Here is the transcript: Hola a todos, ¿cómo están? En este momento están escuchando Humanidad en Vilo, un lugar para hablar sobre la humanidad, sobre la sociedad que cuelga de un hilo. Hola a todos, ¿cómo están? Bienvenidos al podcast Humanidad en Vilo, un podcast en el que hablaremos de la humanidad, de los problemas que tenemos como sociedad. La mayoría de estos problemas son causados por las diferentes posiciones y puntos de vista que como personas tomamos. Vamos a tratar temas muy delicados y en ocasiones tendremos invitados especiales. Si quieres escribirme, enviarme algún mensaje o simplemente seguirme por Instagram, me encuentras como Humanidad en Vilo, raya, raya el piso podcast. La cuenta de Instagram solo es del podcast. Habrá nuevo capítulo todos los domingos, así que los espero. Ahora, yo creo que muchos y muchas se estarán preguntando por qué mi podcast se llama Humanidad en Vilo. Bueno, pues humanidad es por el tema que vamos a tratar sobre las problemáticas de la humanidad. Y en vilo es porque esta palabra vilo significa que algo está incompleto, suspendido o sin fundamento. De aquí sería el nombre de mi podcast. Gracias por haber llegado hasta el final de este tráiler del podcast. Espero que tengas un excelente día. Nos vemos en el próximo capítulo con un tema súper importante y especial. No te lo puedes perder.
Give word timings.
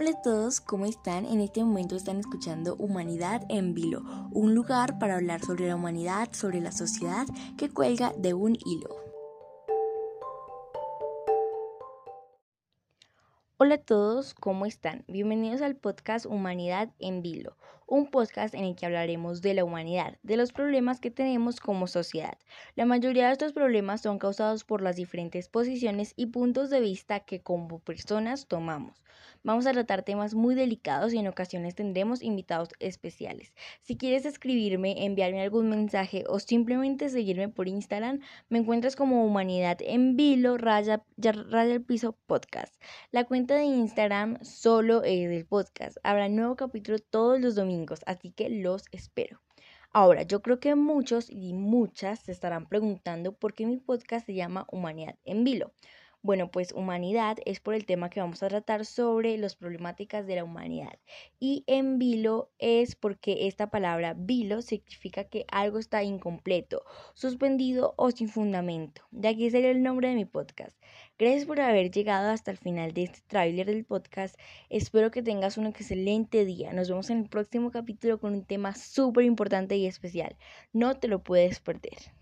Hola 0.00 0.10
a 0.10 0.22
todos, 0.22 0.60
¿cómo 0.60 0.86
están? 0.86 1.26
En 1.26 1.40
este 1.40 1.64
momento 1.64 1.96
están 1.96 2.20
escuchando 2.20 2.76
Humanidad 2.76 3.42
en 3.48 3.74
Vilo, 3.74 4.02
un 4.30 4.54
lugar 4.54 5.00
para 5.00 5.16
hablar 5.16 5.40
sobre 5.40 5.66
la 5.66 5.74
humanidad, 5.74 6.28
sobre 6.30 6.60
la 6.60 6.70
sociedad 6.70 7.26
que 7.56 7.68
cuelga 7.68 8.12
de 8.16 8.32
un 8.32 8.56
hilo. 8.64 8.94
Hola 13.56 13.74
a 13.74 13.78
todos, 13.78 14.34
¿cómo 14.34 14.66
están? 14.66 15.04
Bienvenidos 15.08 15.62
al 15.62 15.74
podcast 15.74 16.26
Humanidad 16.26 16.90
en 17.00 17.20
Vilo, 17.20 17.56
un 17.88 18.10
podcast 18.10 18.54
en 18.54 18.64
el 18.64 18.76
que 18.76 18.84
hablaremos 18.84 19.40
de 19.40 19.54
la 19.54 19.64
humanidad, 19.64 20.18
de 20.22 20.36
los 20.36 20.52
problemas 20.52 21.00
que 21.00 21.10
tenemos 21.10 21.58
como 21.58 21.86
sociedad. 21.86 22.38
La 22.76 22.84
mayoría 22.84 23.26
de 23.26 23.32
estos 23.32 23.54
problemas 23.54 24.02
son 24.02 24.18
causados 24.18 24.64
por 24.64 24.82
las 24.82 24.96
diferentes 24.96 25.48
posiciones 25.48 26.12
y 26.14 26.26
puntos 26.26 26.68
de 26.68 26.80
vista 26.80 27.20
que 27.20 27.40
como 27.40 27.78
personas 27.80 28.46
tomamos. 28.46 29.02
Vamos 29.44 29.66
a 29.66 29.72
tratar 29.72 30.02
temas 30.02 30.34
muy 30.34 30.54
delicados 30.54 31.14
y 31.14 31.18
en 31.18 31.28
ocasiones 31.28 31.74
tendremos 31.74 32.22
invitados 32.22 32.70
especiales. 32.80 33.54
Si 33.80 33.96
quieres 33.96 34.26
escribirme, 34.26 35.04
enviarme 35.04 35.42
algún 35.42 35.70
mensaje 35.70 36.24
o 36.28 36.40
simplemente 36.40 37.08
seguirme 37.08 37.48
por 37.48 37.68
Instagram, 37.68 38.20
me 38.48 38.58
encuentras 38.58 38.96
como 38.96 39.24
Humanidad 39.24 39.78
en 39.80 40.16
Vilo, 40.16 40.58
raya, 40.58 41.04
raya 41.16 41.72
el 41.72 41.82
piso 41.82 42.16
podcast. 42.26 42.74
La 43.12 43.24
cuenta 43.24 43.54
de 43.54 43.64
Instagram 43.64 44.42
solo 44.42 45.04
es 45.04 45.30
del 45.30 45.46
podcast. 45.46 45.98
Habrá 46.02 46.28
nuevo 46.28 46.56
capítulo 46.56 46.98
todos 46.98 47.40
los 47.40 47.54
domingos, 47.54 47.77
así 48.06 48.30
que 48.30 48.48
los 48.48 48.84
espero. 48.92 49.40
Ahora, 49.92 50.22
yo 50.22 50.42
creo 50.42 50.60
que 50.60 50.74
muchos 50.74 51.30
y 51.30 51.54
muchas 51.54 52.20
se 52.20 52.32
estarán 52.32 52.66
preguntando 52.66 53.32
por 53.32 53.54
qué 53.54 53.66
mi 53.66 53.78
podcast 53.78 54.26
se 54.26 54.34
llama 54.34 54.66
Humanidad 54.70 55.16
en 55.24 55.44
Vilo. 55.44 55.72
Bueno, 56.20 56.50
pues 56.50 56.72
humanidad 56.72 57.36
es 57.46 57.60
por 57.60 57.74
el 57.74 57.86
tema 57.86 58.10
que 58.10 58.18
vamos 58.18 58.42
a 58.42 58.48
tratar 58.48 58.84
sobre 58.84 59.38
las 59.38 59.54
problemáticas 59.54 60.26
de 60.26 60.34
la 60.34 60.42
humanidad. 60.42 60.98
Y 61.38 61.62
en 61.68 62.00
vilo 62.00 62.50
es 62.58 62.96
porque 62.96 63.46
esta 63.46 63.70
palabra 63.70 64.14
vilo 64.18 64.60
significa 64.60 65.24
que 65.24 65.44
algo 65.48 65.78
está 65.78 66.02
incompleto, 66.02 66.82
suspendido 67.14 67.94
o 67.96 68.10
sin 68.10 68.28
fundamento. 68.28 69.02
De 69.12 69.28
aquí 69.28 69.48
sería 69.48 69.70
el 69.70 69.82
nombre 69.84 70.08
de 70.08 70.16
mi 70.16 70.24
podcast. 70.24 70.76
Gracias 71.20 71.46
por 71.46 71.60
haber 71.60 71.92
llegado 71.92 72.30
hasta 72.30 72.50
el 72.50 72.58
final 72.58 72.92
de 72.94 73.04
este 73.04 73.20
tráiler 73.28 73.66
del 73.66 73.84
podcast. 73.84 74.36
Espero 74.70 75.12
que 75.12 75.22
tengas 75.22 75.56
un 75.56 75.66
excelente 75.66 76.44
día. 76.44 76.72
Nos 76.72 76.88
vemos 76.88 77.10
en 77.10 77.18
el 77.18 77.28
próximo 77.28 77.70
capítulo 77.70 78.18
con 78.18 78.34
un 78.34 78.44
tema 78.44 78.74
súper 78.74 79.24
importante 79.24 79.76
y 79.76 79.86
especial. 79.86 80.36
No 80.72 80.96
te 80.98 81.06
lo 81.06 81.22
puedes 81.22 81.60
perder. 81.60 82.17